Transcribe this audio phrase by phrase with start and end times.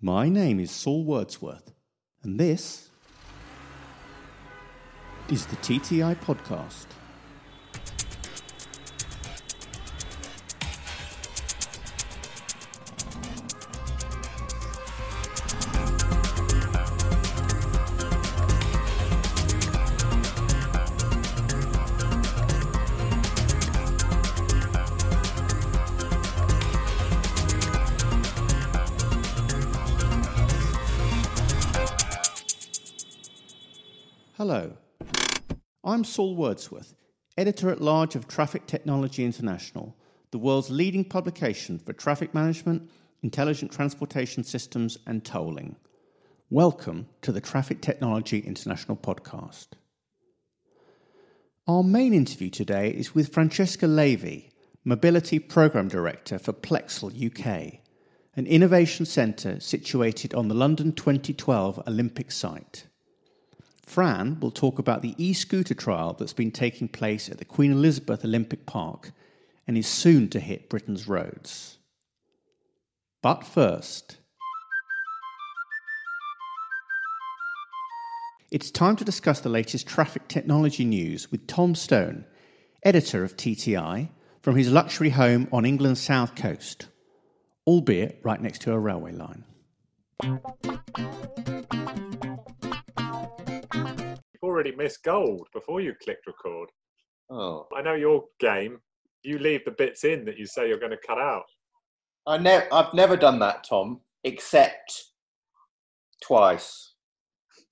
[0.00, 1.72] My name is Saul Wordsworth,
[2.22, 2.88] and this
[5.28, 6.86] is the TTI Podcast.
[35.98, 36.94] I'm Saul Wordsworth,
[37.36, 39.96] editor at large of Traffic Technology International,
[40.30, 42.88] the world's leading publication for traffic management,
[43.20, 45.74] intelligent transportation systems, and tolling.
[46.50, 49.70] Welcome to the Traffic Technology International podcast.
[51.66, 54.52] Our main interview today is with Francesca Levy,
[54.84, 57.80] Mobility Programme Director for Plexal UK,
[58.36, 62.87] an innovation centre situated on the London 2012 Olympic site.
[63.88, 67.72] Fran will talk about the e scooter trial that's been taking place at the Queen
[67.72, 69.12] Elizabeth Olympic Park
[69.66, 71.78] and is soon to hit Britain's roads.
[73.22, 74.18] But first,
[78.50, 82.26] it's time to discuss the latest traffic technology news with Tom Stone,
[82.82, 84.10] editor of TTI,
[84.42, 86.88] from his luxury home on England's south coast,
[87.66, 89.44] albeit right next to a railway line.
[94.42, 96.68] Already missed gold before you clicked record.
[97.30, 98.78] Oh, I know your game.
[99.22, 101.44] You leave the bits in that you say you're going to cut out.
[102.26, 105.04] I ne- I've never done that, Tom, except
[106.22, 106.94] twice.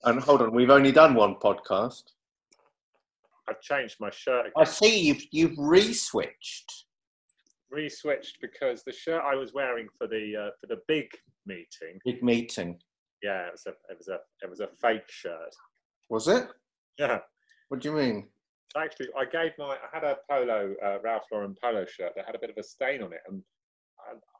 [0.03, 2.03] And hold on, we've only done one podcast.
[3.49, 4.51] I've changed my shirt.
[4.57, 6.85] I see you've you've re-switched.
[7.71, 11.07] Re-switched because the shirt I was wearing for the uh, for the big
[11.45, 12.77] meeting, Big meeting,
[13.23, 15.55] yeah, it was a it was a it was a fake shirt.
[16.09, 16.47] Was it?
[16.97, 17.19] Yeah,
[17.69, 18.27] What do you mean?
[18.75, 22.35] actually, I gave my I had a polo uh, Ralph Lauren polo shirt that had
[22.35, 23.41] a bit of a stain on it, and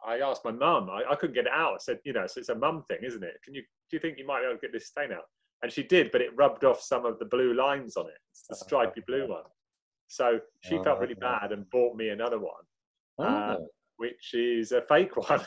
[0.06, 0.90] I, I asked my mum.
[0.90, 1.74] I, I couldn't get it out.
[1.74, 3.40] I said, you know, so it's a mum thing, isn't it?
[3.44, 5.24] Can you do you think you might be able to get this stain out?
[5.64, 8.20] And she did, but it rubbed off some of the blue lines on it.
[8.32, 9.44] It's the stripy blue one.
[10.08, 11.22] So she felt really Oh.
[11.22, 12.64] bad and bought me another one.
[13.20, 13.68] Uh, Oh.
[13.98, 15.42] which is a fake one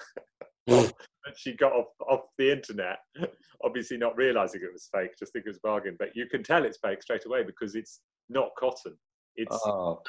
[0.69, 0.93] Mm.
[1.25, 2.99] that she got off, off the internet.
[3.65, 5.97] Obviously, not realizing it was fake, just think it was a bargain.
[5.99, 8.97] But you can tell it's fake straight away because it's not cotton,
[9.37, 10.01] it's oh,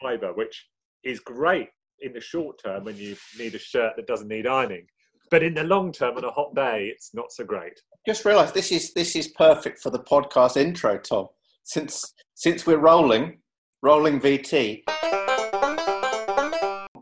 [0.00, 0.66] fiber, which
[1.04, 1.68] is great
[2.00, 4.86] in the short term when you need a shirt that doesn't need ironing.
[5.30, 7.78] But in the long term, on a hot day, it's not so great.
[8.06, 11.26] Just realised this is this is perfect for the podcast intro, Tom.
[11.64, 13.38] Since since we're rolling,
[13.82, 14.84] rolling VT.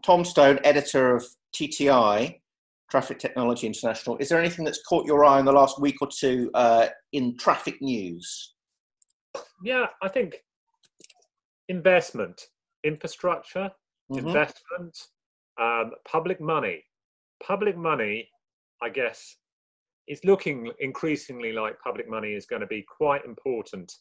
[0.05, 1.25] Tom Stone, editor of
[1.55, 2.41] TTI,
[2.91, 4.17] Traffic Technology International.
[4.19, 7.37] Is there anything that's caught your eye in the last week or two uh, in
[7.37, 8.55] traffic news?
[9.65, 10.37] Yeah, I think
[11.69, 12.41] investment,
[12.85, 13.71] infrastructure,
[14.11, 14.19] Mhm.
[14.19, 14.97] investment,
[15.59, 16.85] um, public money.
[17.43, 18.31] Public money,
[18.81, 19.37] I guess,
[20.07, 23.93] is looking increasingly like public money is going to be quite important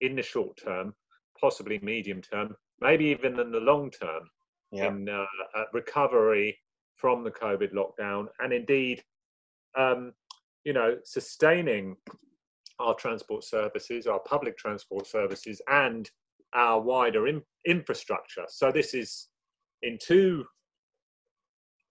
[0.00, 0.94] in the short term,
[1.38, 4.30] possibly medium term, maybe even in the long term
[4.72, 4.86] Yeah.
[4.86, 6.58] in uh, uh, recovery
[6.96, 9.02] from the COVID lockdown, and indeed,
[9.76, 10.12] um,
[10.64, 11.96] you know, sustaining
[12.78, 16.10] our transport services, our public transport services, and
[16.54, 18.44] our wider in- infrastructure.
[18.48, 19.28] So this is
[19.82, 20.44] in two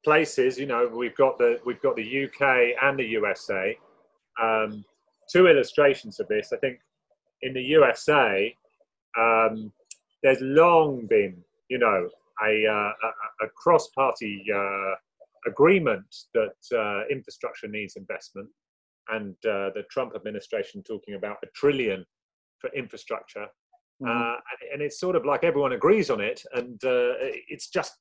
[0.04, 0.58] places.
[0.58, 3.78] You know, we've got the we've got the UK and the USA.
[4.42, 4.84] Um,
[5.32, 6.52] two illustrations of this.
[6.54, 6.80] I think
[7.42, 8.56] in the USA,
[9.18, 9.72] um,
[10.22, 12.10] there's long been, you know,
[12.42, 14.96] a, uh, a, a cross-party uh,
[15.46, 18.50] agreement that uh, infrastructure needs investment,
[19.10, 22.06] and uh, the Trump administration talking about a trillion
[22.60, 23.48] for infrastructure.
[24.02, 24.10] Mhm.
[24.10, 27.14] Uh, and, and it's sort of like everyone agrees on it, and uh,
[27.50, 27.94] it's just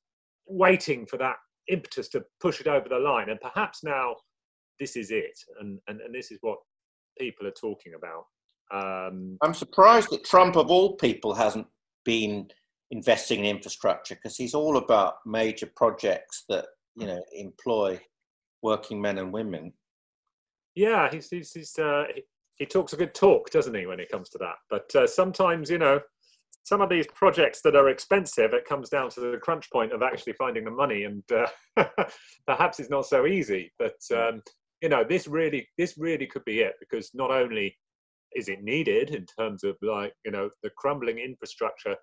[0.47, 1.35] waiting for that
[1.67, 3.29] impetus to push it over the line.
[3.29, 4.15] And perhaps now
[4.79, 6.57] this is it, and, and, and this is what
[7.19, 8.25] people are talking about.
[8.73, 11.67] Um, I'm surprised that Trump, of all people, hasn't
[12.05, 12.47] been
[12.91, 16.65] investing in infrastructure because he's all about major projects that
[16.95, 17.99] you know employ
[18.61, 19.73] working men and women.
[20.75, 22.23] yeah, he's, he's, he's uh, he,
[22.57, 24.55] he talks a good talk, doesn't he, when it comes to that?
[24.69, 25.99] But uh, sometimes, you know,
[26.63, 30.01] some of these projects that are expensive, it comes down to the crunch point of
[30.01, 31.85] actually finding the money, and uh,
[32.47, 33.71] perhaps it's not so easy.
[33.77, 34.41] But um,
[34.81, 37.75] you know, this really, this really could be it because not only
[38.35, 41.95] is it needed in terms of like you know the crumbling infrastructure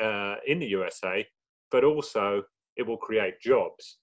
[0.00, 1.26] uh, in the USA,
[1.70, 2.42] but also
[2.76, 3.98] it will create jobs,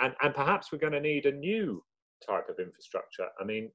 [0.00, 1.82] and and perhaps we're going to need a new
[2.26, 3.28] type of infrastructure.
[3.40, 3.70] I mean,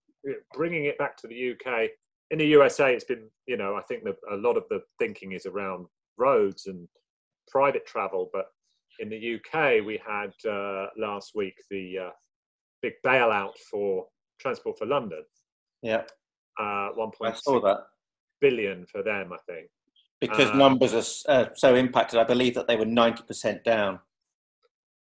[0.53, 1.89] bringing it back to the UK,
[2.31, 5.31] in the USA, it's been, you know, I think that a lot of the thinking
[5.31, 6.87] is around roads and
[7.47, 8.29] private travel.
[8.31, 8.45] But
[8.99, 12.09] in the UK, we had uh, last week the uh,
[12.81, 14.05] big bailout for
[14.39, 15.23] Transport for London.
[15.81, 16.03] Yeah.
[16.59, 16.89] Uh,
[17.21, 17.79] I saw that.
[18.41, 19.69] billion for them, I think.
[20.21, 20.93] Because Um, numbers
[21.27, 23.99] are uh, so impacted, I believe that they were 90% down.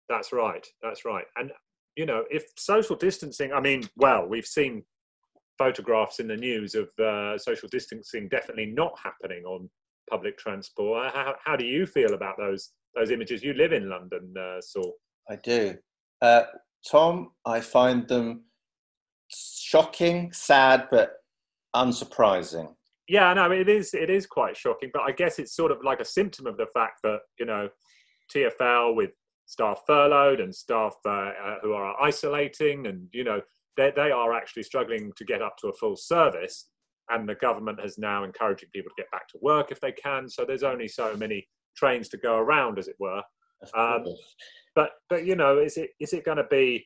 [0.09, 0.65] That's right.
[0.81, 1.25] That's right.
[1.37, 1.51] And
[1.95, 4.83] you know, if social distancing, I mean, well, we've seen
[5.57, 9.69] photographs in the news of uh, social distancing definitely not happening on
[10.09, 11.11] public transport.
[11.13, 13.43] How, how do you feel about those those images?
[13.43, 14.93] You live in London, uh, Saul.
[15.29, 15.75] I do.
[16.21, 16.43] Uh,
[16.89, 18.43] Tom, I find them
[19.29, 21.13] shocking, sad, but
[21.75, 22.73] unsurprising.
[23.07, 23.93] Yeah, no, it is.
[23.93, 26.65] It is quite shocking, but I guess it's sort of like a symptom of the
[26.73, 27.69] fact that you know,
[28.33, 29.11] TFL with
[29.45, 33.41] staff furloughed and staff uh, uh, who are isolating, and you know,
[33.77, 36.69] they they are actually struggling to get up to a full service,
[37.09, 40.27] and the government has now encouraging people to get back to work if they can.
[40.27, 43.21] So there's only so many trains to go around, as it were.
[43.75, 44.03] Um.
[44.75, 46.85] But but you know, is it is it going to be?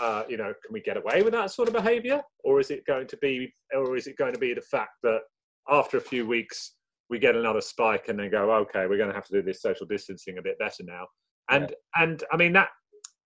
[0.00, 2.84] Uh, you know, can we get away with that sort of behaviour, or is it
[2.86, 5.20] going to be, or is it going to be the fact that
[5.68, 6.72] after a few weeks
[7.08, 9.62] we get another spike and they go, okay, we're going to have to do this
[9.62, 11.06] social distancing a bit better now.
[11.50, 12.68] And and I mean that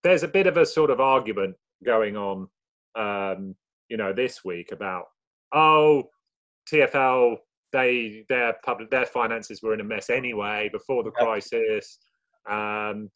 [0.03, 2.49] there's a bit of a sort of argument going on,
[2.95, 3.55] um,
[3.89, 5.05] you know, this week about
[5.53, 6.05] oh,
[6.71, 7.37] TFL
[7.73, 11.99] they their public their finances were in a mess anyway before the crisis,
[12.49, 13.09] um,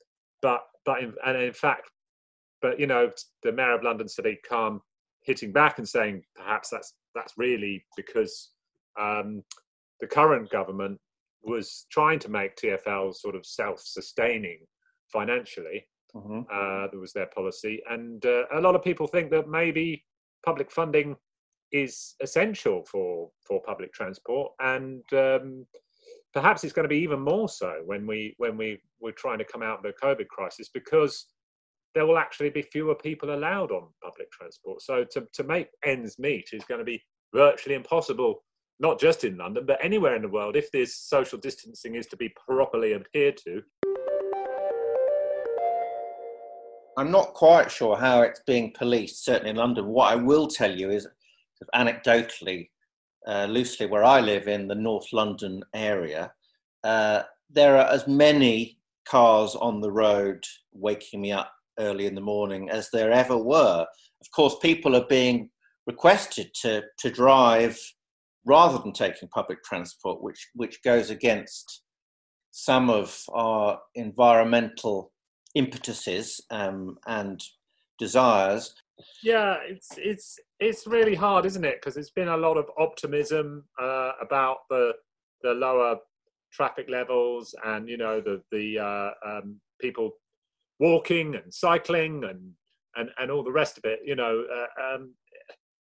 [0.42, 1.90] but but in, and in fact,
[2.62, 3.10] but you know,
[3.42, 4.80] the mayor of London Sadiq Khan
[5.22, 8.50] hitting back and saying perhaps that's that's really because
[8.98, 9.42] um,
[10.00, 10.98] the current government
[11.42, 14.60] was trying to make TFL sort of self-sustaining
[15.12, 15.86] financially.
[16.14, 16.46] Mhm.
[16.50, 20.04] Uh, that was their policy, and uh, a lot of people think that maybe
[20.44, 21.16] public funding
[21.72, 25.66] is essential for for public transport, and um,
[26.32, 29.44] perhaps it's going to be even more so when we when we we're trying to
[29.44, 31.26] come out of the COVID crisis because
[31.94, 34.82] there will actually be fewer people allowed on public transport.
[34.82, 37.00] So to, to make ends meet is going to be
[37.32, 38.42] virtually impossible,
[38.80, 42.16] not just in London, but anywhere in the world if this social distancing is to
[42.16, 43.62] be properly adhered to.
[46.96, 49.86] I'm not quite sure how it's being policed, certainly in London.
[49.86, 51.08] What I will tell you is,
[51.74, 52.68] anecdotally,
[53.26, 56.32] uh, loosely, where I live in the North London area,
[56.84, 62.20] uh, there are as many cars on the road waking me up early in the
[62.20, 63.86] morning as there ever were.
[64.20, 65.50] Of course, people are being
[65.86, 67.78] requested to, to drive
[68.44, 71.82] rather than taking public transport, which, which goes against
[72.50, 75.12] some of our environmental
[75.54, 77.42] impetuses um, and
[77.98, 78.74] desires.
[79.22, 81.80] Yeah, it's it's it's really hard, isn't it?
[81.80, 84.92] Because there's been a lot of optimism uh, about the
[85.42, 85.96] the lower
[86.52, 90.12] traffic levels, and you know the the uh, um, people
[90.78, 92.52] walking and cycling and
[92.96, 94.00] and and all the rest of it.
[94.04, 95.14] You know, uh, um,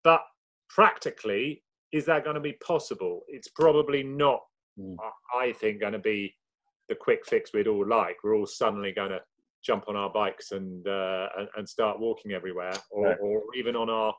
[0.04, 0.22] but
[0.70, 1.62] practically,
[1.92, 3.22] is that going to be possible?
[3.28, 4.42] It's probably not.
[4.80, 4.96] Mm.
[5.36, 6.36] I- think going to be
[6.90, 8.18] the quick fix we'd all like.
[8.24, 9.20] We're all suddenly going to
[9.64, 13.18] jump on our bikes and uh, and, start walking everywhere, or, Right.
[13.22, 14.14] or even on our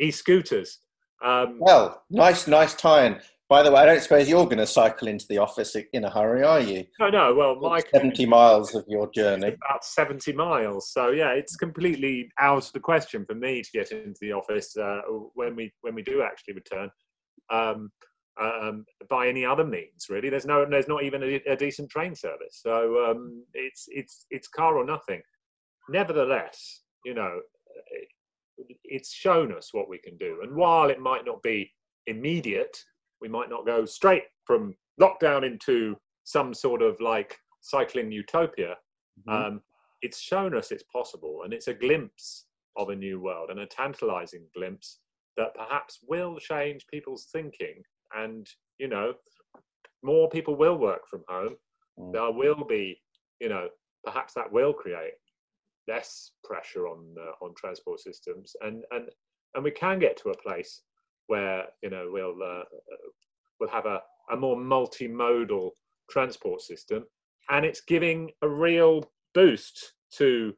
[0.00, 0.78] e-scooters.
[1.24, 3.20] Um, Well, nice, nice tie-in.
[3.48, 6.10] By the way, I don't suppose you're going to cycle into the office in a
[6.10, 6.84] hurry, are you?
[6.98, 7.34] no, no.
[7.34, 9.48] Well, my Seventy miles of your journey.
[9.48, 10.90] about 70 miles.
[10.90, 14.74] So yeah, it's completely out of the question for me to get into the office
[14.76, 15.00] uh,
[15.34, 16.90] when we when we do actually return.
[17.52, 17.90] Um,
[18.40, 20.30] um, by any other means, really.
[20.30, 22.60] There's no, there's not even a, a decent train service.
[22.62, 25.20] So um, it's it's it's car or nothing.
[25.90, 27.40] Nevertheless, you know,
[28.84, 30.38] it's shown us what we can do.
[30.42, 31.70] And while it might not be
[32.06, 32.76] immediate,
[33.20, 38.76] we might not go straight from lockdown into some sort of like cycling utopia
[39.28, 39.32] Mhm.
[39.32, 39.62] um,
[40.00, 43.66] it's shown us it's possible and it's a glimpse of a new world and a
[43.66, 45.00] tantalizing glimpse
[45.36, 47.82] that perhaps will change people's thinking
[48.14, 48.46] and
[48.78, 49.14] you know
[50.02, 51.56] more people will work from home.
[51.98, 52.12] Mm.
[52.12, 53.00] there will be
[53.40, 53.68] you know
[54.04, 55.12] perhaps that will create
[55.88, 58.54] less pressure on uh, on transport systems.
[58.60, 59.08] And and
[59.54, 60.82] and we can get to a place
[61.26, 63.08] where you know we'll uh, uh,
[63.60, 65.70] we'll have a, a more multimodal
[66.10, 67.04] transport system.
[67.50, 70.54] And it's giving a real boost to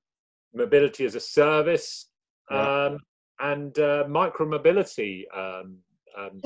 [0.54, 2.09] mobility as a service
[2.50, 2.99] um,
[3.41, 5.79] and uh, micro mobility um,
[6.19, 6.41] um,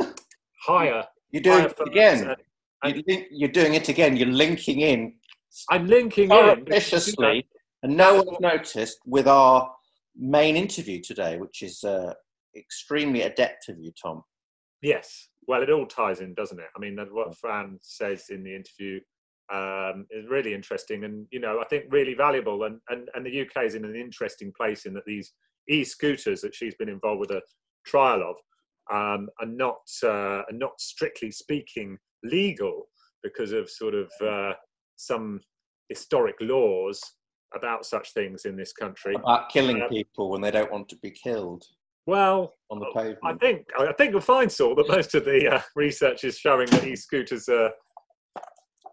[0.64, 1.04] higher.
[1.30, 2.36] You're doing higher it again.
[2.82, 4.16] and- You link, you're doing it again.
[4.16, 5.14] You're linking in
[5.70, 7.46] I'm linking in viciously, you know, surreptitiously,
[7.82, 9.70] and no one's noticed with our
[10.16, 12.12] main interview today, which is uh,
[12.56, 14.22] extremely adept of you, Tom.
[14.82, 15.28] Yes.
[15.46, 16.66] Well, it all ties in, doesn't it?
[16.76, 19.00] I mean, what Fran says in the interview
[19.52, 22.64] um, is really interesting and, you know, I think really valuable.
[22.64, 25.32] And, and, and the UK is in an interesting place in that these
[25.68, 27.42] e scooters that she's been involved with a
[27.86, 28.36] trial of
[28.90, 32.88] um, are, not, uh, are not strictly speaking legal
[33.22, 34.52] because of sort of uh,
[34.96, 35.40] some
[35.88, 37.00] historic laws
[37.54, 39.14] about such things in this country.
[39.14, 41.64] About killing uh, people when they don't want to be killed.
[42.06, 43.18] Well, on the pavement.
[43.22, 46.66] I think I think you'll find, Saul, that most of the uh, research is showing
[46.70, 47.70] that e-scooters are.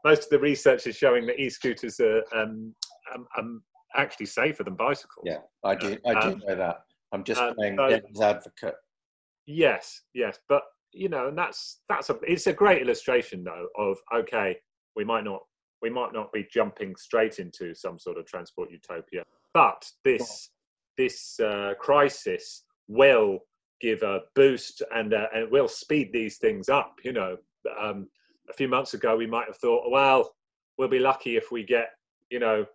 [0.03, 2.75] Most of the research is showing that e-scooters are um,
[3.13, 3.63] um, um,
[3.95, 5.25] actually safer than bicycles.
[5.25, 5.97] Yeah, I do.
[6.05, 6.81] I do um, know that.
[7.11, 8.75] I'm just playing so, devil's advocate.
[9.47, 13.97] Yes, yes, but you know, and that's that's a it's a great illustration though of
[14.13, 14.57] okay,
[14.95, 15.41] we might not
[15.81, 19.23] we might not be jumping straight into some sort of transport utopia,
[19.53, 20.49] but this
[20.97, 23.39] this uh, crisis will
[23.81, 26.95] give a boost and uh, and will speed these things up.
[27.03, 27.37] You know,
[27.79, 28.07] um,
[28.49, 30.33] a few months ago we might have thought, well,
[30.77, 31.89] we'll be lucky if we get
[32.31, 32.65] you know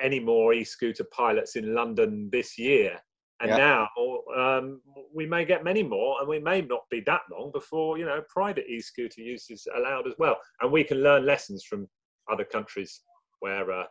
[0.00, 2.98] any more e-scooter pilots in London this year.
[3.40, 3.56] And yeah.
[3.56, 3.88] now
[4.36, 4.80] um,
[5.14, 8.20] we may get many more, and we may not be that long before you know
[8.28, 10.36] private e-scooter use is allowed as well.
[10.60, 11.86] And we can learn lessons from
[12.30, 13.00] other countries
[13.38, 13.84] where uh,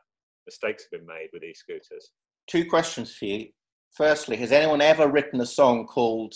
[0.46, 2.12] mistakes have been made with e-scooters.
[2.48, 3.48] Two questions for you
[3.98, 6.34] firstly, has anyone ever written a song called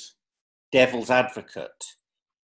[0.71, 1.69] Devil's Advocate?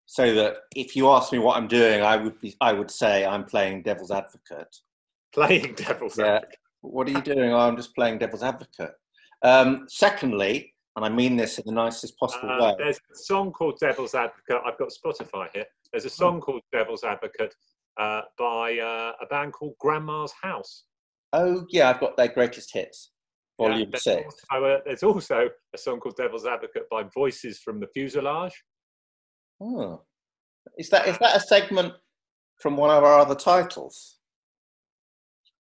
[0.08, 3.26] So that if you ask me what I'm doing, I would be, I would say
[3.26, 4.76] I'm playing Devil's Advocate.
[5.34, 6.36] Playing Devil's yeah.
[6.36, 6.60] Advocate.
[6.92, 7.52] What are you doing?
[7.52, 8.92] Oh, I'm just playing Devil's Advocate.
[9.44, 12.76] Um, secondly, and I mean this in the nicest possible uh, way.
[12.78, 14.62] There's a song called Devil's Advocate.
[14.66, 15.66] I've got Spotify here.
[15.92, 17.54] There's a song called Devil's Advocate
[18.00, 20.84] uh, by uh, a band called Grandma's House.
[21.34, 23.12] Oh yeah, I've got their greatest hits.
[23.60, 24.36] Volume yeah, six.
[24.52, 28.54] Also there's also a song called Devil's Advocate by Voices from the Fuselage.
[29.62, 30.02] Oh,
[30.78, 31.94] is that is that a segment
[32.60, 34.15] from one of our other titles?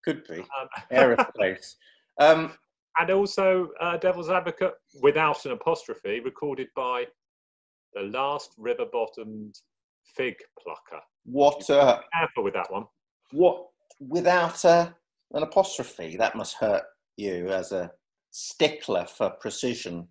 [0.05, 1.73] Could be um, aerospace.
[2.21, 2.53] um,
[2.97, 7.05] and also uh, Devil's Advocate without an apostrophe, recorded by
[7.93, 9.55] the last river-bottomed
[10.15, 11.01] fig plucker.
[11.25, 11.69] What?
[11.69, 12.85] Uh, careful with that one.
[13.31, 13.67] What?
[13.99, 14.95] Without a,
[15.33, 16.83] an apostrophe, that must hurt
[17.17, 17.91] you as a
[18.31, 20.07] stickler for precision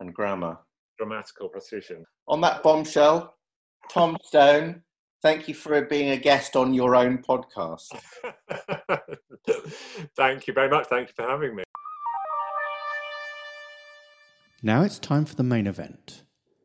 [0.00, 0.58] and grammar.
[0.98, 2.04] Grammatical precision.
[2.28, 3.34] On that bombshell,
[3.90, 4.82] Tom Stone,
[5.26, 7.88] thank you for being a guest on your own podcast.
[10.16, 10.86] thank you very much.
[10.86, 11.64] Thank you for having me.
[14.62, 16.22] Now it's time for the main event.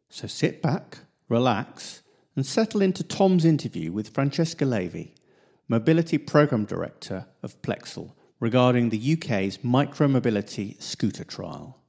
[0.10, 2.04] So sit back, relax,
[2.36, 5.16] and settle into Tom's interview with Francesca Levy,
[5.68, 11.81] Mobility Programme Director of Plexal regarding the UK's micromobility scooter trial.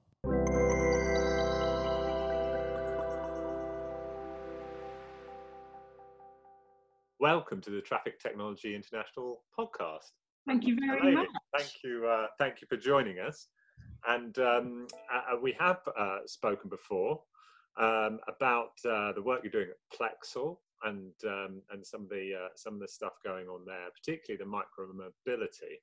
[7.22, 10.10] Welcome to the Traffic Technology International podcast.
[10.44, 11.28] Thank you very much.
[11.56, 12.04] Thank you.
[12.04, 13.46] Uh, thank you for joining us.
[14.08, 17.20] And um, uh, we have uh, spoken before
[17.78, 22.32] um, about uh, the work you're doing at Plexal and um, and some of the
[22.34, 25.78] uh, some of the stuff going on there, particularly the micro mobility.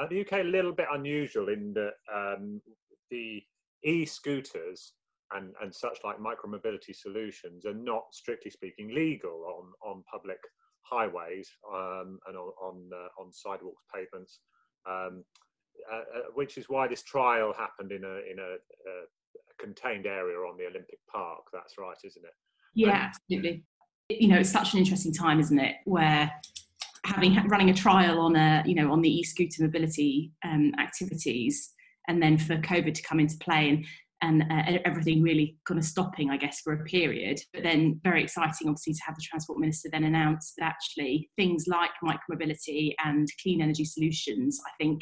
[0.00, 2.62] Uh, the UK a little bit unusual in that um,
[3.10, 3.42] the
[3.84, 4.94] e-scooters
[5.32, 10.38] and, and such like micromobility solutions are not strictly speaking legal on, on public
[10.82, 14.40] highways um, and on on, uh, on sidewalks, pavements,
[14.88, 15.24] um,
[15.92, 19.04] uh, uh which is why this trial happened in a in a, a,
[19.60, 21.42] contained area on the Olympic Park.
[21.52, 22.30] That's right, isn't it?
[22.74, 23.64] Yeah, and, absolutely.
[24.08, 26.30] You know, it's such an interesting time, isn't it, where
[27.04, 31.70] having running a trial on a you know on the e-scooter mobility um, activities
[32.08, 33.86] and then for covid to come into play and
[34.22, 37.40] and uh, everything really kind of stopping, I guess, for a period.
[37.52, 41.66] But then, very exciting, obviously, to have the transport minister then announce that actually things
[41.68, 45.00] like micromobility and clean energy solutions, I think,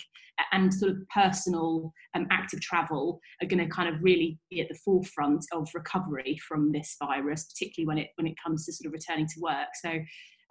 [0.53, 4.69] and sort of personal um, active travel are going to kind of really be at
[4.69, 8.87] the forefront of recovery from this virus, particularly when it when it comes to sort
[8.87, 9.69] of returning to work.
[9.83, 9.99] So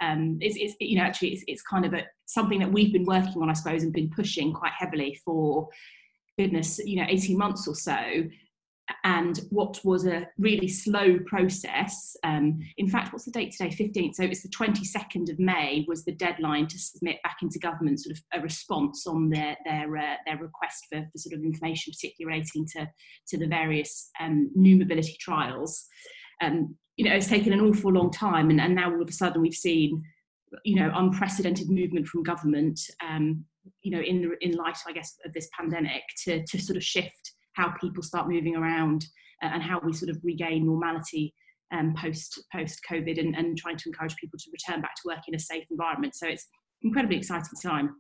[0.02, 3.06] um, it's, it's, you know actually it's, it's kind of a, something that we've been
[3.06, 5.70] working on I suppose and been pushing quite heavily for
[6.38, 7.96] goodness you know 18 months or so
[9.06, 13.70] and what was a really slow process um, in fact what's the date today?
[13.70, 18.02] 15th so it's the 22nd of may was the deadline to submit back into government
[18.02, 21.94] sort of a response on their their uh, their request for, for, sort of information
[21.94, 22.90] particularly relating to
[23.28, 25.86] to the various um, new mobility trials.
[26.42, 29.14] Um, you know, it's taken an awful long time, and, and now all of a
[29.14, 30.02] sudden we've seen,
[30.64, 33.44] you know, unprecedented movement from government, um,
[33.82, 36.84] you know, in the, in light, I guess, of this pandemic to to sort of
[36.84, 39.06] shift how people start moving around
[39.44, 41.34] uh, and how we sort of regain normality
[41.72, 45.24] um, post post COVID and, and trying to encourage people to return back to work
[45.28, 46.16] in a safe environment.
[46.16, 46.48] So it's
[46.82, 47.96] incredibly exciting time.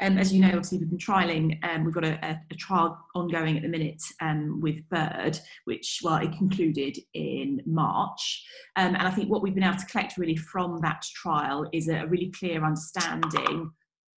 [0.00, 1.64] Um, as you know, obviously we've been trialling.
[1.64, 6.00] Um, we've got a, a, a, trial ongoing at the minute um, with Bird, which
[6.02, 8.44] well it concluded in March.
[8.76, 11.88] Um, and I think what we've been able to collect really from that trial is
[11.88, 13.70] a, a really clear understanding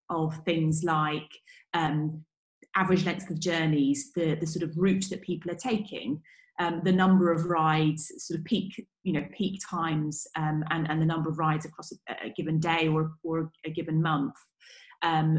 [0.09, 1.29] of things like
[1.73, 2.23] um,
[2.77, 6.21] average length of journeys, the the sort of route that people are taking.
[6.59, 10.99] Um, the number of rides, sort of peak, you know, peak times, um, and, and
[10.99, 14.33] the number of rides across a, a given day or, or a given month.
[15.03, 15.37] Um,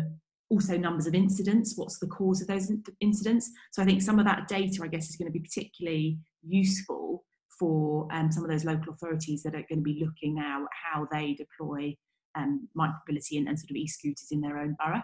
[0.51, 4.25] also numbers of incidents what's the cause of those incidents so i think some of
[4.25, 7.23] that data i guess is going to be particularly useful
[7.59, 10.69] for um, some of those local authorities that are going to be looking now at
[10.95, 11.95] how they deploy
[12.37, 15.03] um, micromobility and, and sort of e-scooters in their own borough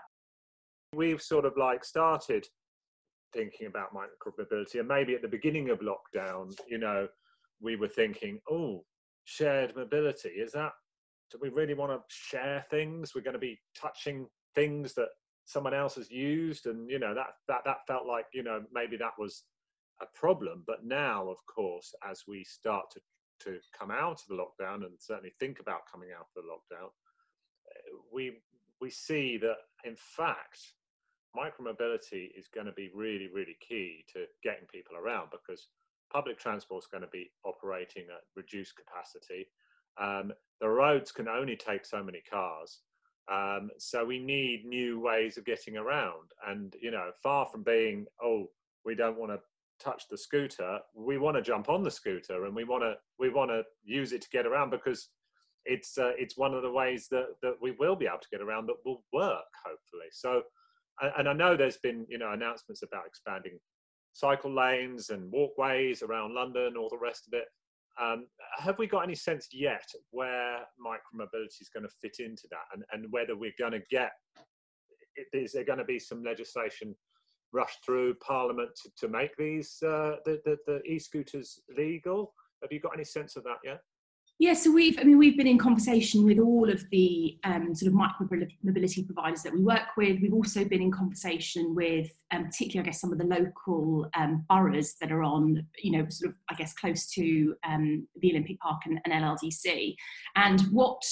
[0.94, 2.46] we've sort of like started
[3.32, 7.08] thinking about micromobility and maybe at the beginning of lockdown you know
[7.60, 8.84] we were thinking oh
[9.24, 10.72] shared mobility is that
[11.34, 13.14] do we really want to share things?
[13.14, 15.08] We're going to be touching things that
[15.46, 18.96] someone else has used and you know that that that felt like you know maybe
[18.96, 19.44] that was
[20.00, 20.62] a problem.
[20.66, 23.00] But now of course as we start to
[23.40, 26.88] to come out of the lockdown and certainly think about coming out of the lockdown
[27.68, 28.38] eh, we
[28.80, 30.60] we see that in fact
[31.36, 35.68] micromobility is going to be really really key to getting people around because
[36.12, 39.46] public transport is going to be operating at reduced capacity
[40.00, 42.80] um, the roads can only take so many cars
[43.30, 46.32] um, so we need new ways of getting around.
[46.46, 48.50] And, you know, far from being, oh,
[48.84, 49.40] we don't want to
[49.82, 53.28] touch the scooter, we want to jump on the scooter and we want to we
[53.28, 55.08] want to use it to get around because
[55.64, 58.40] it's uh, it's one of the ways that that we will be able to get
[58.40, 60.06] around that will work hopefully.
[60.12, 60.42] So,
[61.00, 63.58] and I know there's been you know announcements about expanding
[64.14, 67.46] cycle lanes and walkways around London, all the rest of it.
[68.00, 68.26] Um,
[68.58, 72.82] have we got any sense yet where micromobility is going to fit into that and,
[72.92, 74.12] and whether we're going to get,
[75.32, 76.94] is there going to be some legislation
[77.52, 82.32] rushed through Parliament to, to make these, uh, the, the, the e-scooters legal?
[82.62, 83.80] Have you got any sense of that yet?
[84.40, 87.86] Yeah, so we've, I mean, we've been in conversation with all of the um, sort
[87.86, 88.26] of micro
[88.64, 90.20] mobility providers that we work with.
[90.20, 94.44] We've also been in conversation with, um, particularly, I guess, some of the local um,
[94.48, 98.58] boroughs that are on, you know, sort of, I guess, close to um, the Olympic
[98.58, 99.14] Park and, and.
[100.34, 101.02] And what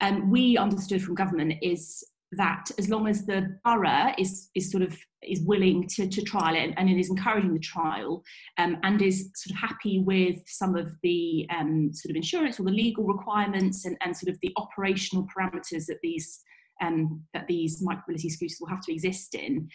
[0.00, 4.82] um, we understood from government is that as long as the borough is is sort
[4.82, 8.22] of is willing to, to trial it and it is encouraging the trial
[8.58, 12.64] um, and is sort of happy with some of the um, sort of insurance or
[12.64, 16.40] the legal requirements and, and sort of the operational parameters that these
[16.82, 19.68] um, that these micromobility scooters will have to exist in,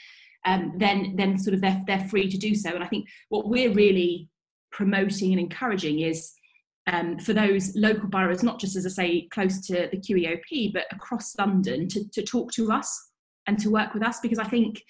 [0.46, 2.70] um, then then sort of they're, they're free to do so.
[2.72, 4.30] And I think what we're really
[4.72, 6.34] promoting and encouraging is
[6.92, 10.86] um, for those local boroughs, not just as I say, close to the QEOP, but
[10.92, 13.10] across London to, to talk to us
[13.48, 14.84] and to work with us because I think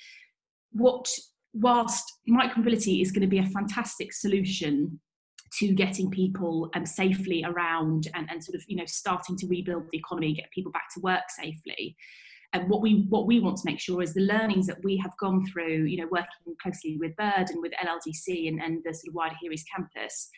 [0.72, 1.08] what
[1.54, 5.00] whilst micromobility is going to be a fantastic solution
[5.60, 9.84] to getting people um, safely around and, and sort of you know starting to rebuild
[9.92, 11.96] the economy get people back to work safely
[12.54, 15.12] and what we what we want to make sure is the learnings that we have
[15.20, 19.10] gone through you know working closely with bird and with lldc and, and the sort
[19.10, 20.30] of wider here campus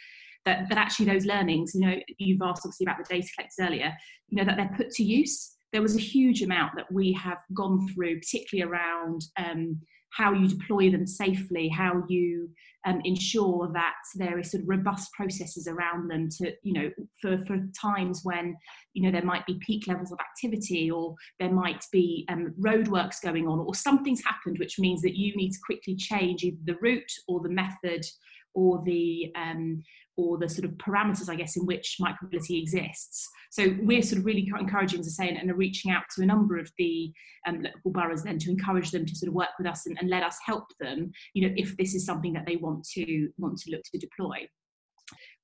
[0.46, 3.94] that, that actually those learnings, you know, you've asked obviously about the data collected earlier,
[4.30, 5.56] you know, that they're put to use.
[5.72, 9.80] There was a huge amount that we have gone through, particularly around um,
[10.12, 12.50] how you deploy them safely, how you
[12.86, 17.44] um, ensure that there is sort of robust processes around them to, you know, for,
[17.46, 18.56] for times when,
[18.94, 23.22] you know, there might be peak levels of activity or there might be um, roadworks
[23.24, 26.78] going on or something's happened, which means that you need to quickly change either the
[26.82, 28.06] route or the method
[28.54, 29.82] or the um,
[30.18, 33.28] or the sort of parameters, I guess, in which micromobility exists.
[33.52, 36.26] So we're sort of really encouraging, as I say, and, are reaching out to a
[36.26, 37.12] number of the
[37.48, 40.10] um, local boroughs then to encourage them to sort of work with us and, and
[40.10, 43.58] let us help them, you know, if this is something that they want to want
[43.60, 44.48] to look to deploy.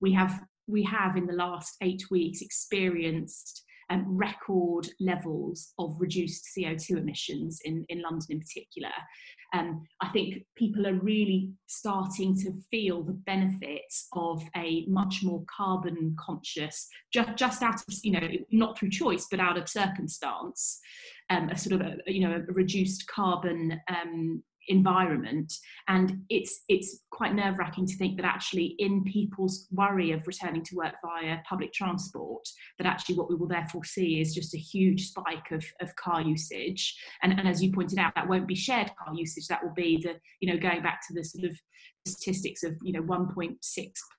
[0.01, 6.47] We have we have in the last eight weeks experienced um, record levels of reduced
[6.56, 8.91] CO2 emissions in, in London in particular.
[9.54, 15.43] Um, I think people are really starting to feel the benefits of a much more
[15.56, 20.80] carbon conscious, just, just out of, you know, not through choice, but out of circumstance,
[21.32, 25.51] um, a sort of, a, you know, a reduced carbon um, environment.
[25.88, 30.63] And it's it's quite nerve wracking to think that actually, in people's worry of returning
[30.63, 34.60] to work via public transport, that actually what we will therefore see is just a
[34.60, 36.95] huge spike of, of car usage.
[37.23, 39.47] And, and as you pointed out, that won't be shared car usage.
[39.47, 41.58] That will be the you know going back to the sort of
[42.08, 43.58] statistics of you know 1.6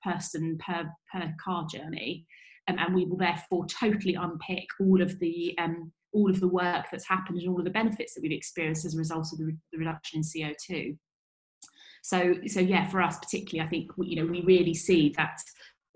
[0.03, 2.25] person per per car journey.
[2.67, 6.85] Um, and we will therefore totally unpick all of the um, all of the work
[6.91, 9.45] that's happened and all of the benefits that we've experienced as a result of the,
[9.45, 10.97] re- the reduction in CO2.
[12.03, 15.37] So, so yeah, for us particularly, I think we, you know we really see that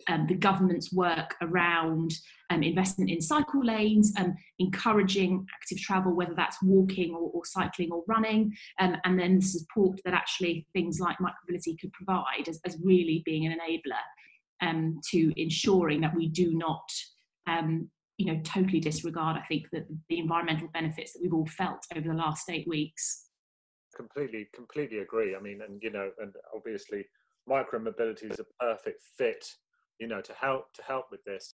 [0.08, 2.13] um, the government's work around
[2.49, 7.91] um, investment in cycle lanes, um, encouraging active travel, whether that's walking or, or cycling
[7.91, 12.60] or running, um, and then the support that actually things like micromobility could provide as,
[12.65, 16.88] as really being an enabler um, to ensuring that we do not
[17.47, 21.86] um, you know totally disregard i think that the environmental benefits that we've all felt
[21.95, 23.23] over the last eight weeks.
[23.95, 25.36] Completely completely agree.
[25.36, 27.06] I mean and you know and obviously
[27.47, 29.45] micro mobility is a perfect fit
[29.99, 31.54] you know to help to help with this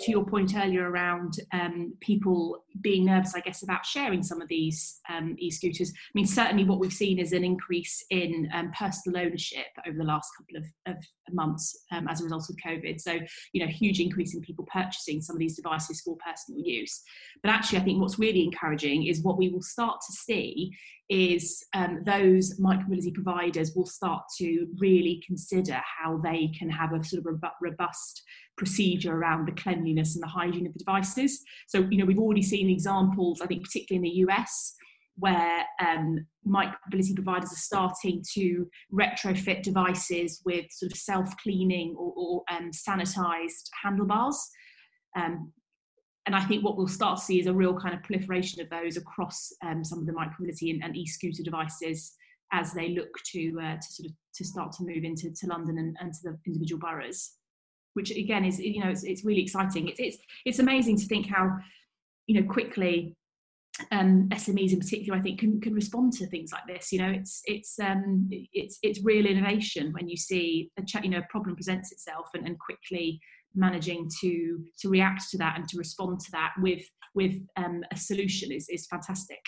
[0.00, 4.48] to your point earlier around um, people being nervous, I guess, about sharing some of
[4.48, 5.90] these um, e-scooters.
[5.90, 10.04] I mean, certainly what we've seen is an increase in um, personal ownership over the
[10.04, 13.00] last couple of, of months um, as a result of COVID.
[13.00, 13.18] So,
[13.52, 17.02] you know, huge increase in people purchasing some of these devices for personal use.
[17.42, 20.72] But actually, I think what's really encouraging is what we will start to see
[21.08, 27.04] is um, those micromobility providers will start to really consider how they can have a
[27.04, 28.22] sort of robust
[28.62, 31.42] procedure around the cleanliness and the hygiene of the devices.
[31.66, 34.76] So, you know, we've already seen examples, I think, particularly in the US,
[35.16, 42.42] where um, micromobility providers are starting to retrofit devices with sort of self-cleaning or, or
[42.52, 44.38] um, sanitized handlebars.
[45.16, 45.52] Um,
[46.26, 48.70] and I think what we'll start to see is a real kind of proliferation of
[48.70, 52.12] those across um, some of the micromobility and, and, e-scooter devices
[52.52, 55.78] as they look to uh, to sort of to start to move into to London
[55.78, 57.32] and, and to the individual boroughs
[57.94, 61.26] which again is you know it's, it's really exciting it's, it's it's amazing to think
[61.26, 61.56] how
[62.26, 63.16] you know quickly
[63.90, 66.92] um, SMEs in particular, I think, can, can respond to things like this.
[66.92, 71.10] You know, it's it's um, it's it's real innovation when you see a ch- you
[71.10, 73.20] know a problem presents itself and, and quickly
[73.54, 76.82] managing to to react to that and to respond to that with
[77.14, 79.40] with um, a solution is is fantastic.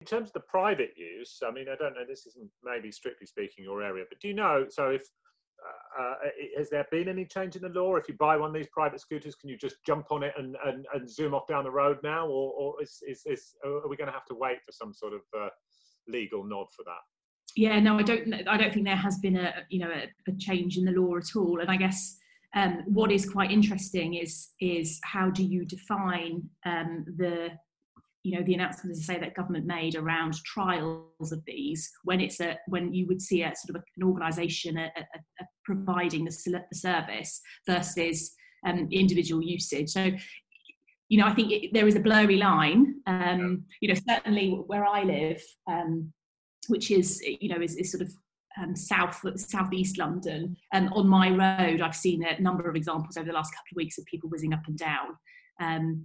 [0.00, 2.06] In terms of the private use, I mean, I don't know.
[2.08, 4.64] This isn't maybe strictly speaking your area, but do you know?
[4.70, 5.02] So if
[5.98, 6.14] uh, uh,
[6.56, 7.96] has there been any change in the law?
[7.96, 10.56] If you buy one of these private scooters, can you just jump on it and,
[10.64, 13.96] and, and zoom off down the road now, or, or is, is, is, are we
[13.96, 15.48] going to have to wait for some sort of uh,
[16.08, 17.00] legal nod for that?
[17.56, 18.32] Yeah, no, I don't.
[18.48, 21.16] I don't think there has been a you know a, a change in the law
[21.16, 21.60] at all.
[21.60, 22.16] And I guess
[22.54, 27.48] um, what is quite interesting is is how do you define um, the
[28.22, 32.20] you know the announcement as I say that government made around trials of these when
[32.20, 36.24] it's a when you would see a sort of an organisation a, a, a providing
[36.24, 38.34] the, the, service versus
[38.66, 39.88] um, individual usage.
[39.90, 40.10] So
[41.08, 42.96] you know I think it, there is a blurry line.
[43.06, 46.12] Um, you know certainly where I live, um,
[46.68, 48.12] which is you know is, is sort of
[48.60, 53.26] um, south southeast London, and on my road I've seen a number of examples over
[53.26, 55.16] the last couple of weeks of people whizzing up and down.
[55.58, 56.04] Um,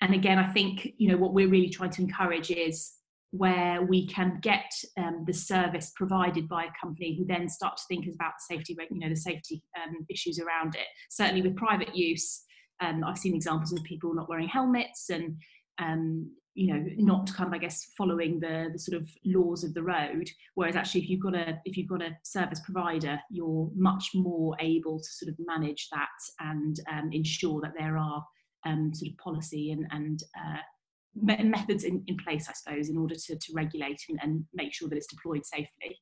[0.00, 2.92] and again, I think you know what we're really trying to encourage is
[3.30, 7.82] where we can get um, the service provided by a company who then start to
[7.88, 10.86] think about the safety, you know, the safety um, issues around it.
[11.10, 12.42] Certainly with private use,
[12.80, 15.36] um, I've seen examples of people not wearing helmets and
[15.78, 19.74] um, you know not kind of I guess following the the sort of laws of
[19.74, 20.28] the road.
[20.54, 24.56] Whereas actually, if you've got a if you've got a service provider, you're much more
[24.60, 26.08] able to sort of manage that
[26.40, 28.24] and um, ensure that there are
[28.66, 30.58] um, sort of policy and, and uh,
[31.42, 34.88] methods in, in place, I suppose, in order to, to regulate and, and make sure
[34.88, 35.98] that it's deployed safely.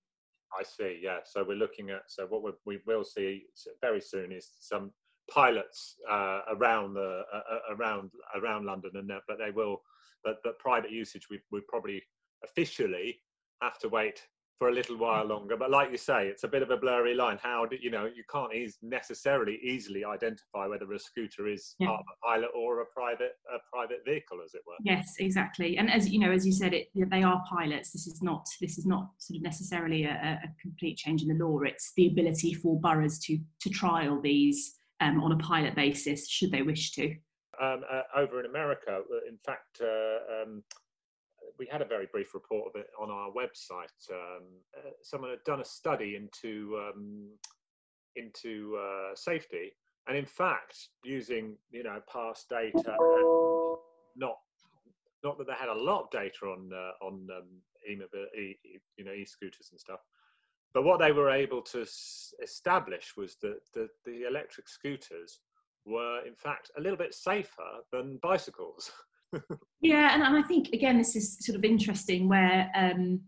[0.58, 1.00] I see.
[1.02, 1.18] Yeah.
[1.24, 3.44] So we're looking at so what we will see
[3.80, 4.92] very soon is some
[5.30, 9.82] pilots uh, around the uh, around around London, and that, but they will,
[10.22, 12.02] but but private usage we would probably
[12.44, 13.20] officially
[13.62, 14.22] have to wait
[14.58, 15.56] for a little while longer.
[15.56, 17.38] But like you say, it's a bit of a blurry line.
[17.42, 21.88] How do you know you can't necessarily easily identify whether a scooter is yeah.
[21.88, 24.74] part of a pilot or a private a private vehicle, as it were.
[24.82, 25.76] Yes, exactly.
[25.76, 27.90] And as you know, as you said, it they are pilots.
[27.90, 31.44] This is not this is not sort of necessarily a, a complete change in the
[31.44, 31.60] law.
[31.60, 36.52] It's the ability for boroughs to to trial these um, on a pilot basis, should
[36.52, 37.14] they wish to.
[37.60, 39.80] Um, uh, over in America, uh, in fact.
[39.80, 40.62] Uh, um,
[41.58, 44.10] we had a very brief report of it on our website.
[44.10, 44.44] Um,
[44.76, 47.28] uh, someone had done a study into um,
[48.16, 49.72] into uh, safety,
[50.08, 52.96] and in fact, using you know past data,
[54.16, 54.36] not
[55.22, 57.48] not that they had a lot of data on uh, on um,
[57.90, 58.58] e-mobility,
[58.96, 60.00] you know, e-scooters and stuff.
[60.72, 65.40] But what they were able to s- establish was that the, the electric scooters
[65.86, 68.90] were, in fact, a little bit safer than bicycles.
[69.80, 72.70] yeah, and, and I think again, this is sort of interesting where.
[72.74, 73.20] Um,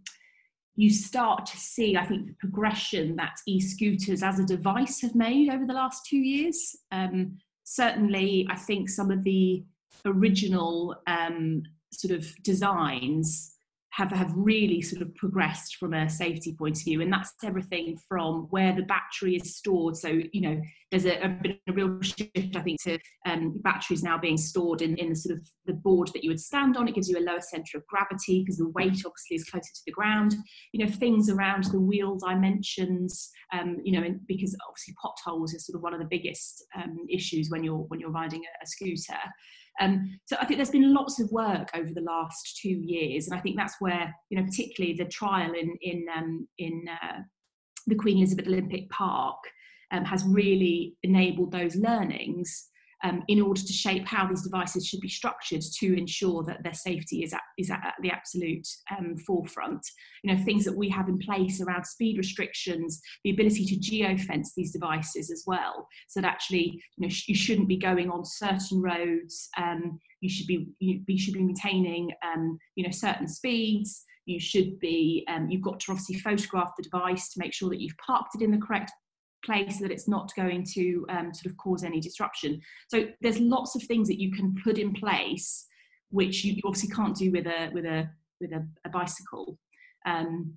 [0.79, 5.51] you start to see, I think, the progression that e-scooters as a device have made
[5.51, 6.77] over the last two years.
[6.93, 9.65] Um, certainly, I think some of the
[10.05, 13.56] original um, sort of designs
[13.97, 17.01] have, have really sort of progressed from a safety point of view.
[17.01, 19.97] And that's everything from where the battery is stored.
[19.97, 24.03] So, you know, there's a, a bit a real shift, I think, to um, batteries
[24.03, 26.87] now being stored in, in the sort of the board that you would stand on.
[26.89, 29.83] It gives you a lower center of gravity because the weight obviously is closer to
[29.87, 30.35] the ground.
[30.73, 35.77] You know, things around the wheel dimensions, um, you know, because obviously potholes is sort
[35.77, 39.21] of one of the biggest um, issues when you're when you're riding a, a scooter.
[39.81, 43.37] Um, so I think there's been lots of work over the last two years, and
[43.37, 47.19] I think that's where you know particularly the trial in in um, in uh,
[47.87, 49.39] the Queen Elizabeth Olympic Park
[49.93, 52.69] um, has really enabled those learnings
[53.07, 56.75] um, in order to shape how these devices should be structured to ensure that their
[56.75, 58.67] safety is at, is at the absolute
[58.97, 59.81] um, forefront.
[60.23, 64.49] You know, things that we have in place around speed restrictions, the ability to geofence
[64.57, 68.25] these devices as well, so that actually you know sh- you shouldn't be going on
[68.25, 69.49] certain roads.
[69.57, 74.77] Um, you should be you, should be maintaining um, you know certain speeds you should
[74.81, 78.35] be um, you've got to obviously photograph the device to make sure that you've parked
[78.35, 78.91] it in the correct
[79.47, 82.61] place so that it's not going to um, sort of cause any disruption.
[82.89, 85.67] So there's lots of things that you can put in place,
[86.11, 89.59] which you, obviously can't do with a with a with a, a bicycle.
[90.05, 90.55] Um,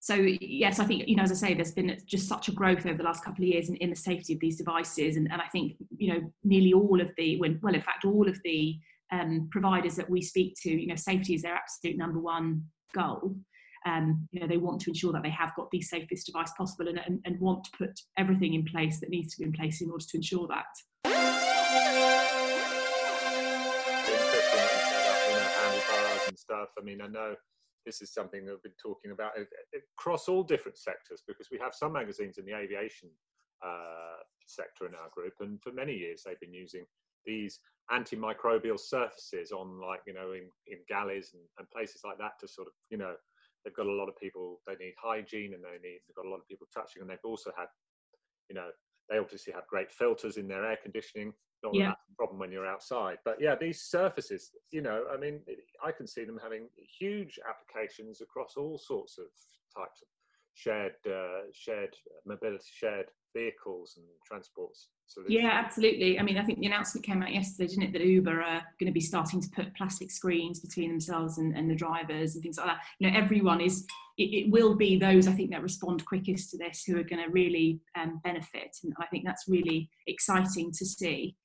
[0.00, 2.86] so yes, I think you know, as I say, there's been just such a growth
[2.86, 5.42] over the last couple of years in, in the safety of these devices, and, and
[5.42, 8.76] I think you know nearly all of the when well, in fact, all of the
[9.10, 13.34] um, providers that we speak to, you know, safety is their absolute number one goal
[13.86, 16.88] um, you know, they want to ensure that they have got the safest device possible
[16.88, 19.80] and, and, and want to put everything in place that needs to be in place
[19.80, 20.66] in order to ensure that.
[26.28, 26.68] and stuff.
[26.78, 27.34] I mean, I know
[27.84, 29.32] this is something that we've been talking about
[29.96, 33.08] across all different sectors because we have some magazines in the aviation
[33.64, 36.84] uh, sector in our group, and for many years they've been using
[37.24, 37.60] these
[37.90, 42.46] antimicrobial surfaces on, like you know, in, in galleys and, and places like that to
[42.46, 43.14] sort of you know
[43.68, 46.30] they've got a lot of people they need hygiene and they need they've got a
[46.30, 47.66] lot of people touching and they've also had
[48.48, 48.70] you know
[49.10, 51.88] they obviously have great filters in their air conditioning not yeah.
[51.88, 55.40] that's a problem when you're outside but yeah these surfaces you know i mean
[55.84, 59.26] i can see them having huge applications across all sorts of
[59.76, 60.08] types of
[60.54, 61.94] shared uh, shared
[62.26, 64.88] mobility shared vehicles and transports
[65.26, 66.18] Yeah, absolutely.
[66.18, 68.86] I mean, I think the announcement came out yesterday, didn't it, that Uber are going
[68.86, 72.58] to be starting to put plastic screens between themselves and, and the drivers and things
[72.58, 72.80] like that.
[72.98, 73.86] You know, everyone is,
[74.18, 77.24] it, it, will be those, I think, that respond quickest to this who are going
[77.24, 78.76] to really um, benefit.
[78.84, 81.36] And I think that's really exciting to see.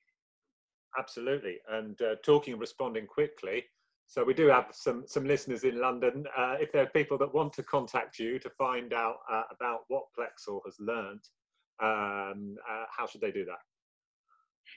[0.98, 1.58] Absolutely.
[1.70, 3.64] And uh, talking of responding quickly,
[4.08, 6.26] so we do have some some listeners in London.
[6.38, 9.86] Uh, if there are people that want to contact you to find out uh, about
[9.88, 11.30] what Plexal has learnt,
[11.82, 13.60] um, uh, how should they do that?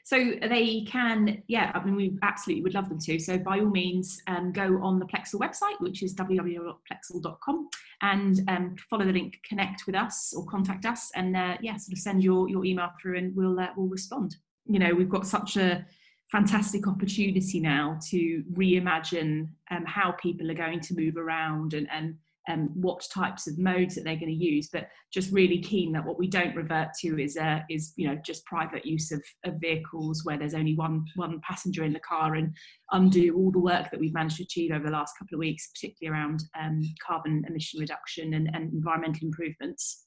[0.04, 3.18] So they can, yeah, I mean, we absolutely would love them to.
[3.18, 7.68] So by all means, um, go on the Plexal website, which is www.plexal.com,
[8.02, 11.94] and um, follow the link, connect with us or contact us, and uh, yeah, sort
[11.94, 14.36] of send your your email through, and we'll uh, we'll respond.
[14.66, 15.84] You know, we've got such a
[16.30, 22.16] fantastic opportunity now to reimagine um, how people are going to move around and, and
[22.48, 26.04] um, what types of modes that they're going to use, but just really keen that
[26.04, 29.54] what we don't revert to is uh, is you know just private use of, of
[29.60, 32.54] vehicles where there's only one one passenger in the car and
[32.92, 35.70] undo all the work that we've managed to achieve over the last couple of weeks,
[35.74, 40.06] particularly around um, carbon emission reduction and, and environmental improvements.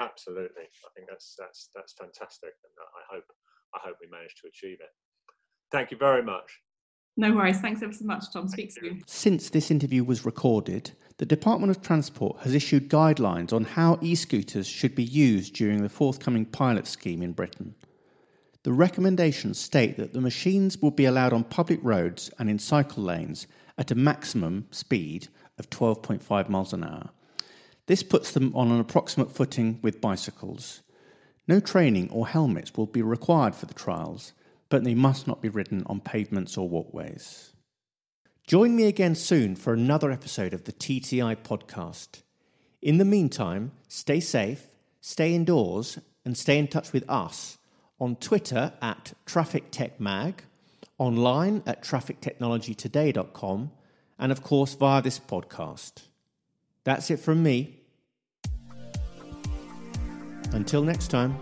[0.00, 3.24] Absolutely, I think that's that's that's fantastic, and I hope
[3.74, 4.90] I hope we manage to achieve it.
[5.70, 6.60] Thank you very much.
[7.16, 7.60] No worries.
[7.60, 8.48] Thanks ever so much, Tom.
[8.48, 9.02] Speak soon.
[9.06, 14.16] Since this interview was recorded, the Department of Transport has issued guidelines on how e
[14.16, 17.76] scooters should be used during the forthcoming pilot scheme in Britain.
[18.64, 23.04] The recommendations state that the machines will be allowed on public roads and in cycle
[23.04, 23.46] lanes
[23.78, 27.10] at a maximum speed of 12.5 miles an hour.
[27.86, 30.80] This puts them on an approximate footing with bicycles.
[31.46, 34.32] No training or helmets will be required for the trials
[34.68, 37.52] but they must not be ridden on pavements or walkways.
[38.46, 42.22] Join me again soon for another episode of the TTI podcast.
[42.82, 44.66] In the meantime, stay safe,
[45.00, 47.58] stay indoors, and stay in touch with us
[48.00, 50.42] on Twitter at Traffic Tech Mag,
[50.98, 53.70] online at traffictechnologytoday.com,
[54.18, 56.02] and of course via this podcast.
[56.84, 57.80] That's it from me.
[60.52, 61.36] Until next time.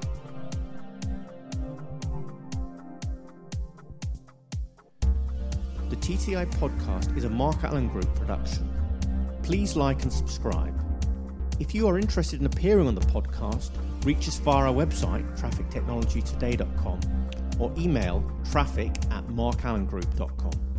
[5.92, 8.66] The TTI podcast is a Mark Allen Group production.
[9.42, 10.74] Please like and subscribe.
[11.61, 17.00] If you are interested in appearing on the podcast, reach us via our website, traffictechnologytoday.com,
[17.59, 20.72] or email traffic at markallengroup.com.